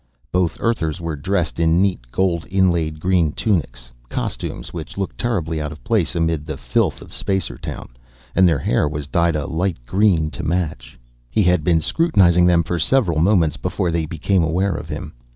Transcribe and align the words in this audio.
_Both 0.31 0.57
Earthers 0.59 0.99
were 0.99 1.15
dressed 1.15 1.59
in 1.59 1.79
neat, 1.79 2.09
gold 2.11 2.47
inlaid 2.49 2.99
green 2.99 3.33
tunics, 3.33 3.91
costumes 4.09 4.73
which 4.73 4.97
looked 4.97 5.19
terribly 5.19 5.61
out 5.61 5.71
of 5.71 5.83
place 5.83 6.15
amid 6.15 6.47
the 6.47 6.57
filth 6.57 7.03
of 7.03 7.13
Spacertown, 7.13 7.87
and 8.33 8.47
their 8.49 8.57
hair 8.57 8.87
was 8.89 9.05
dyed 9.05 9.35
a 9.35 9.45
light 9.45 9.77
green 9.85 10.31
to 10.31 10.41
match. 10.41 10.97
He 11.29 11.43
had 11.43 11.63
been 11.63 11.81
scrutinizing 11.81 12.47
them 12.47 12.63
for 12.63 12.79
several 12.79 13.19
moments 13.19 13.57
before 13.57 13.91
they 13.91 14.07
became 14.07 14.41
aware 14.43 14.73
of 14.73 14.89
him. 14.89 15.13